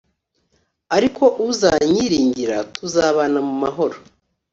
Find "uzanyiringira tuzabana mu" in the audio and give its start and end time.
1.47-3.55